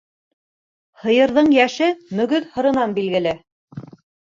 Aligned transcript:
Һыйырҙың 1.03 1.51
йәше 1.59 1.91
мөгөҙ 2.21 2.49
һырынан 2.57 2.99
билгеле. 2.99 3.37